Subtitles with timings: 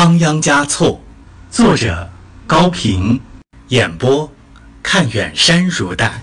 [0.00, 1.00] 仓央嘉措，
[1.50, 2.08] 作者
[2.46, 3.20] 高平，
[3.70, 4.30] 演播
[4.80, 6.22] 看远山如黛。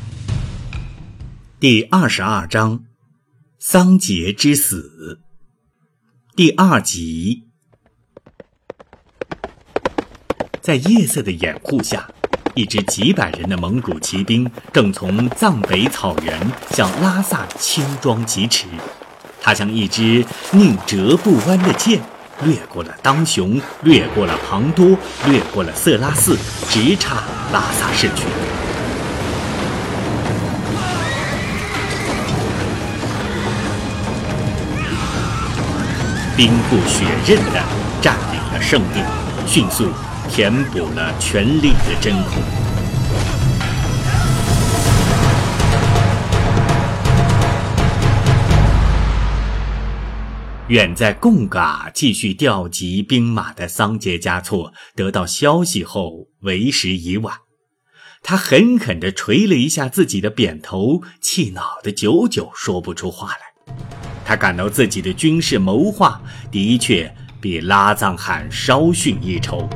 [1.59, 2.85] 第二十二章：
[3.59, 5.19] 桑杰之死。
[6.37, 7.49] 第二集，
[10.61, 12.09] 在夜色的掩护下，
[12.53, 18.67] 一支几百人的蒙古骑兵正从藏北草原向拉萨轻装疾驰。
[19.41, 22.01] 它像一支宁折不弯的箭。
[22.43, 24.97] 掠过了当雄，掠过了庞多，
[25.27, 26.37] 掠过了色拉寺，
[26.69, 28.25] 直插拉萨市区。
[36.35, 37.63] 兵不血刃地
[38.01, 39.05] 占领了圣殿，
[39.47, 39.87] 迅速
[40.29, 42.64] 填补了权力的真空。
[50.67, 57.37] 远在贡嘎继续调集兵马的桑杰嘉措得到消息后，为时已晚。
[58.23, 63.75] 他狠狠地捶了一下自己的扁头，气恼得久久说不出话来。
[64.25, 69.69] 他感到自己的军事谋划的确比拉藏汗稍逊一筹。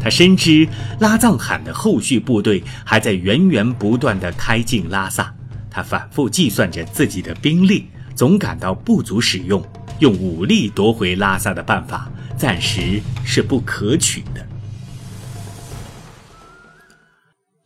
[0.00, 0.66] 他深知
[0.98, 5.32] 拉藏汗的后续部队还在源源不断地开进拉萨，
[5.70, 7.86] 他反复计算着自己的兵力。
[8.16, 9.62] 总感到不足使用，
[10.00, 14.46] 用武力夺回拉萨的办法暂时是不可取的。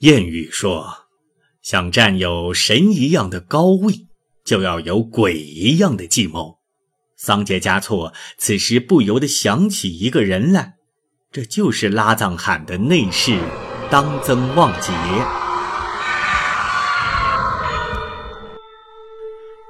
[0.00, 1.06] 谚语说
[1.62, 4.08] ：“想占有神一样的高位，
[4.44, 6.58] 就要有鬼一样的计谋。”
[7.16, 10.76] 桑杰嘉措此时不由得想起一个人来，
[11.30, 13.38] 这就是拉藏汗的内侍
[13.90, 14.90] 当增旺杰。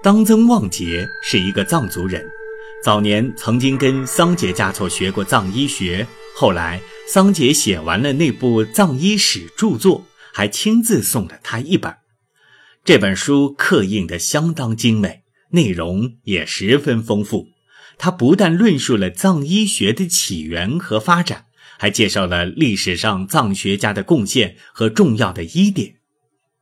[0.03, 2.27] 当增旺杰是一个藏族人，
[2.83, 6.07] 早年曾经跟桑杰嘉措学过藏医学。
[6.35, 11.95] 后来桑杰写完了那部藏医史著作，还亲自送了他一本。
[12.83, 17.49] 这本书刻印得相当精美，内容也十分丰富。
[17.99, 21.45] 他不但论述了藏医学的起源和发展，
[21.79, 25.97] 还介绍了历史上藏学家的贡献和重要的医典。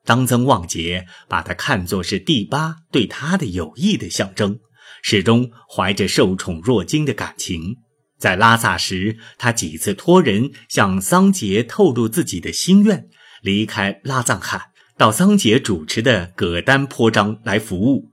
[0.09, 4.59] 当增旺杰把他看作是第八对他的友谊的象征，
[5.03, 7.77] 始终怀着受宠若惊的感情。
[8.19, 13.07] 在拉萨时，他几次托人向桑杰透露自己的心愿，
[13.43, 18.07] 离开拉藏汗，到桑杰主持的葛丹坡章来服务。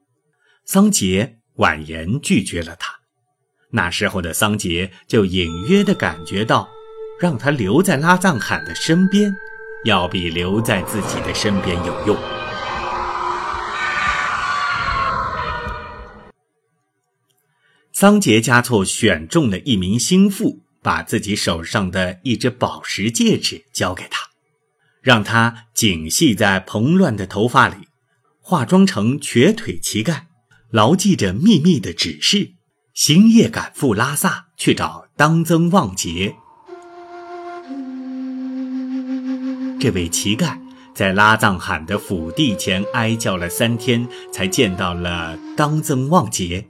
[0.65, 2.91] 桑杰婉言拒绝了他。
[3.71, 6.67] 那时候的桑杰就隐约地感觉到，
[7.21, 9.33] 让他留在拉藏汗的身边。
[9.85, 12.17] 要比留在自己的身边有用。
[17.93, 24.31] 桑杰嘉措选中了一名心腹，把自己手上的一只宝石戒指交给他，
[25.01, 27.87] 让他紧系在蓬乱的头发里，
[28.41, 30.23] 化妆成瘸腿乞丐，
[30.71, 32.55] 牢记着秘密的指示，
[32.95, 36.35] 星夜赶赴拉萨去找当增旺杰。
[39.85, 40.57] 这位乞丐
[40.95, 46.65] 在拉藏汗的府邸前哀叫了三天，才见到了当增旺杰，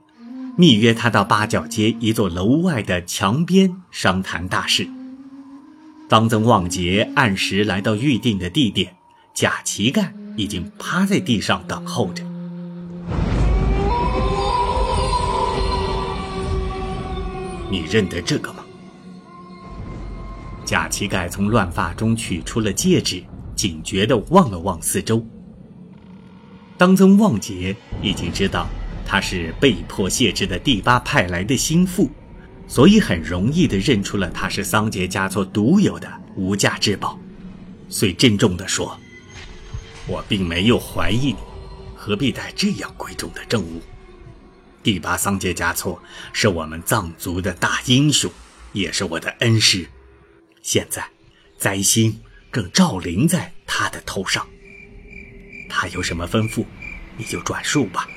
[0.58, 4.90] 密约他到八角街一座楼外的墙边商谈大事。
[6.10, 8.94] 当增旺杰按时来到预定的地点，
[9.34, 12.22] 假乞丐已经趴在地上等候着。
[17.72, 18.65] 你认得这个吗？
[20.66, 23.24] 假乞丐从乱发中取出了戒指，
[23.56, 25.26] 警觉地望了望四周。
[26.76, 28.68] 当增旺杰已经知道
[29.06, 32.10] 他是被迫谢职的第八派来的心腹，
[32.68, 37.18] 所以很容易地认出了他是桑杰嘉措独有的无价之宝，
[37.88, 39.00] 遂郑重地说
[40.08, 41.38] ：“我并没有怀疑你，
[41.96, 43.82] 何必带这样贵重的证物？
[44.82, 46.02] 第八桑杰嘉措
[46.34, 48.30] 是我们藏族的大英雄，
[48.74, 49.88] 也是我的恩师。”
[50.66, 51.08] 现在，
[51.60, 52.22] 灾星
[52.52, 54.48] 正照临在他的头上。
[55.70, 56.66] 他有什么吩咐，
[57.18, 58.10] 你就转述吧。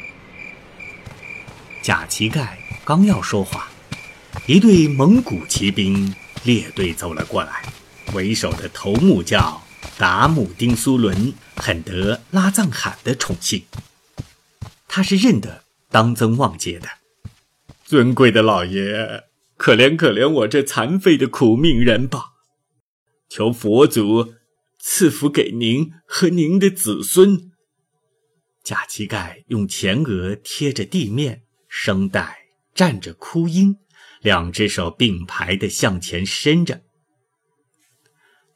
[1.82, 2.48] 假乞丐
[2.86, 3.68] 刚要说话，
[4.46, 7.62] 一队蒙古骑兵列队走了过来，
[8.14, 9.62] 为首的头目叫
[9.98, 13.62] 达木丁苏伦，很得拉藏汗的宠幸。
[14.88, 16.88] 他是认得当增旺杰的，
[17.84, 19.24] 尊贵的老爷，
[19.58, 22.32] 可怜可怜我这残废的苦命人吧。
[23.28, 24.34] 求佛祖
[24.78, 27.50] 赐福给您和您的子孙。
[28.62, 33.76] 假乞丐用前额贴着地面，声带站着哭音，
[34.20, 36.82] 两只手并排的向前伸着。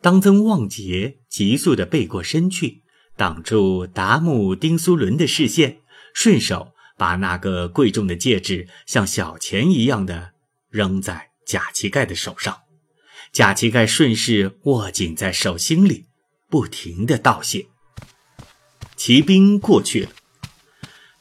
[0.00, 2.82] 当曾旺杰急速的背过身去，
[3.16, 5.80] 挡住达木丁苏伦的视线，
[6.12, 10.32] 顺手把那个贵重的戒指像小钱一样的
[10.68, 12.61] 扔在贾乞丐的手上。
[13.32, 16.04] 贾乞丐顺势握紧在手心里，
[16.50, 17.66] 不停地道谢。
[18.94, 20.10] 骑兵过去了，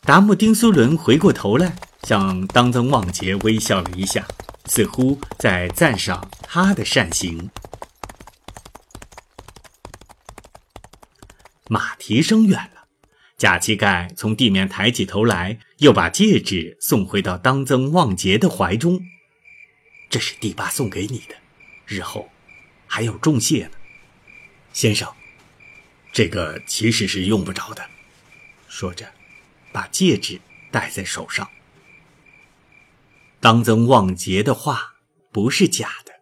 [0.02, 1.74] 达木丁苏伦回过头来，
[2.04, 4.28] 向当增旺杰微笑了一下，
[4.66, 7.50] 似乎在赞赏他的善行。
[11.70, 12.88] 马蹄声远了，
[13.38, 19.00] 贾乞丐从地面抬起头来，又把戒指送回到当增旺杰的怀中。
[20.10, 21.36] 这是第八送给你的，
[21.92, 22.32] 日后
[22.88, 23.74] 还要重谢呢，
[24.72, 25.12] 先生。
[26.14, 27.86] 这个其实是用不着的，
[28.68, 29.12] 说着，
[29.74, 30.40] 把戒指
[30.72, 31.50] 戴在手上。
[33.40, 34.96] 当曾旺杰的话
[35.32, 36.14] 不是假的，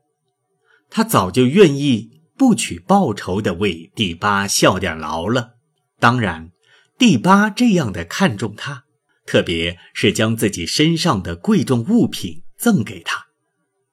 [0.90, 5.58] 他早就愿意不取报酬的为第八效点劳了。
[6.00, 6.52] 当然，
[6.98, 8.86] 第八这样的看重他，
[9.26, 13.28] 特别是将自己身上的贵重物品赠给他，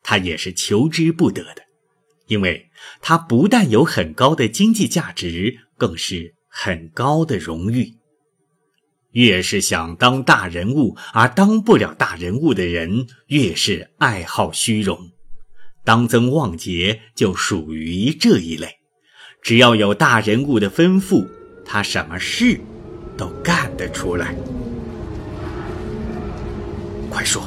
[0.02, 1.65] 他也是求之不得的，
[2.26, 2.70] 因为
[3.00, 5.66] 他不但有很高的经济价值。
[5.78, 7.96] 更是很高的荣誉。
[9.10, 14.98] 越是想当大人物而当不了大人物的人，越是爱好虚荣。
[15.84, 18.76] 当曾旺杰就属于这一类。
[19.42, 21.28] 只要有大人物的吩咐，
[21.62, 22.58] 他什么事
[23.18, 24.34] 都干得出来。
[27.10, 27.46] 快说，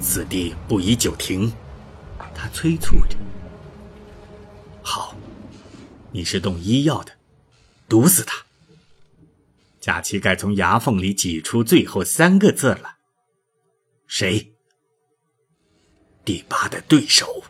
[0.00, 1.52] 此地不宜久停。
[2.34, 3.16] 他催促着。
[6.12, 7.12] 你是动医药的。
[7.88, 8.44] 毒死他！
[9.80, 12.96] 贾乞丐从牙缝里挤出最后三个字了
[14.06, 14.52] ：“谁？
[16.24, 17.44] 第八的对手。”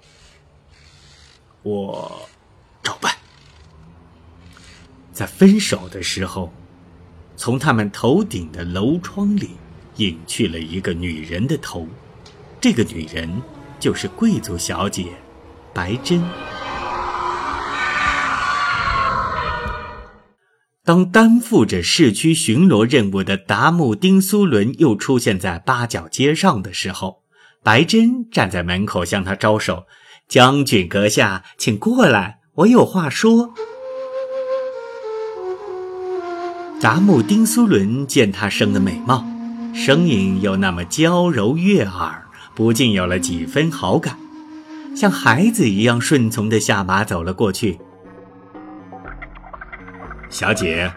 [1.63, 2.29] 我
[2.83, 3.15] 照办。
[5.13, 6.53] 在分手的时候，
[7.37, 9.51] 从他们头顶的楼窗里
[9.97, 11.87] 隐去了一个女人的头，
[12.61, 13.43] 这个女人
[13.79, 15.13] 就是贵族小姐
[15.73, 16.21] 白珍。
[20.85, 27.23] 当担负着市区巡逻任务的达木丁苏伦又出现在八角街上的时候，
[27.63, 29.85] 白珍站在门口向他招手
[30.27, 33.55] ：“将军阁下，请过来，我有话说。”
[36.83, 39.25] 达木丁苏伦见她生的美貌，
[39.73, 42.27] 声音又那么娇柔悦耳，
[42.57, 44.19] 不禁有了几分好感，
[44.97, 47.79] 像孩子一样顺从的下马走了过去。
[50.33, 50.91] 小姐，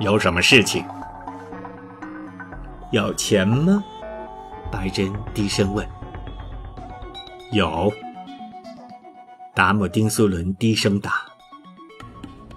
[0.00, 0.84] 有什么事情？
[2.92, 3.82] 要钱吗？
[4.70, 5.88] 白珍低声问。
[7.52, 7.90] 有。
[9.54, 11.14] 达姆丁苏伦低声答。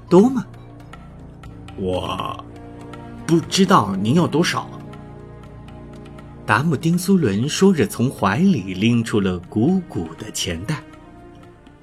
[0.09, 0.45] 多吗？
[1.77, 2.43] 我
[3.25, 4.69] 不知道您要多少。
[6.45, 10.83] 达姆丁苏伦说着，从怀里拎出了鼓鼓的钱袋。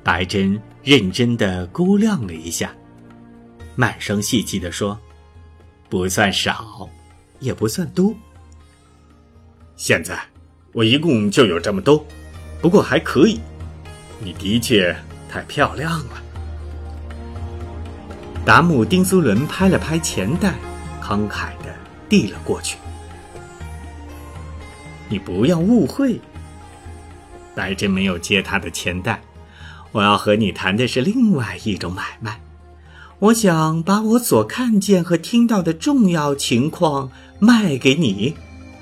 [0.04, 2.70] 白珍认真的估量了一下。
[3.74, 4.98] 慢声细气地说
[5.88, 6.88] ：“不算少，
[7.38, 8.14] 也不算多。
[9.76, 10.18] 现在
[10.72, 12.04] 我一共就有这么多，
[12.60, 13.40] 不过还可以。
[14.20, 14.94] 你的确
[15.28, 16.22] 太漂亮了。”
[18.44, 20.54] 达姆丁苏伦拍了拍钱袋，
[21.02, 21.74] 慷慨地
[22.08, 22.76] 递了过去。
[25.08, 26.20] “你不要误会。”
[27.54, 29.20] 白珍没有接他的钱袋
[29.92, 32.40] ，“我要和你谈的是另外一种买卖。”
[33.22, 38.34] 我想把我所看见和听到的重要情况卖给你，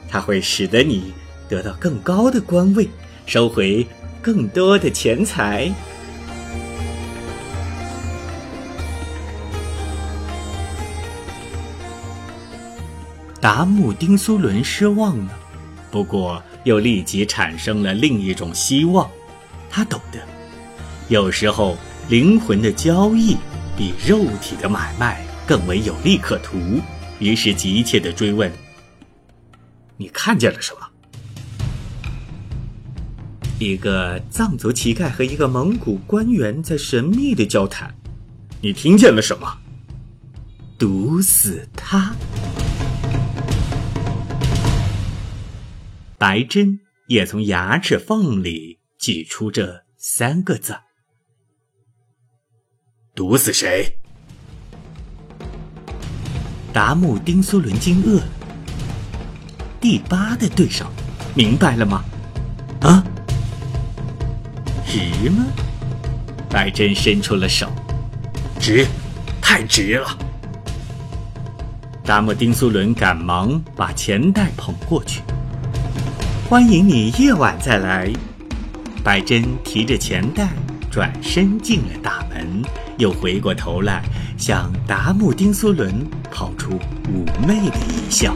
[0.09, 1.13] 它会使得你
[1.47, 2.89] 得到更高的官位，
[3.27, 3.87] 收回
[4.23, 5.71] 更多的钱财。
[13.43, 15.39] 达姆丁苏伦失望了，
[15.91, 19.07] 不过又立即产生了另一种希望。
[19.69, 20.19] 他懂得，
[21.09, 21.77] 有时候
[22.09, 23.37] 灵魂的交易。
[23.81, 26.83] 比肉体的买卖更为有利可图，
[27.19, 28.53] 于是急切地追问
[29.97, 30.87] ：“你看见了什么？”
[33.59, 37.95] 一个藏族乞丐和一个蒙古官员在神秘的交谈。
[38.61, 39.51] 你听见了什么？
[40.79, 42.15] 毒死他！
[46.19, 50.77] 白珍也从牙齿缝里挤出这三个字。
[53.31, 53.97] 毒死谁？
[56.73, 58.25] 达木丁苏伦惊愕了。
[59.81, 60.85] 第八的对手，
[61.33, 62.03] 明白了吗？
[62.81, 63.05] 啊！
[64.85, 65.47] 值吗？
[66.49, 67.71] 白珍伸出了手，
[68.59, 68.85] 值，
[69.41, 70.09] 太值了。
[72.03, 75.21] 达摩丁苏伦赶忙把钱袋捧过去。
[76.49, 78.11] 欢迎你夜晚再来。
[79.05, 80.49] 白珍提着钱袋，
[80.91, 82.61] 转身进了大门，
[83.01, 84.05] 又回过头来
[84.37, 88.35] 向达木丁苏伦抛出妩媚的一笑。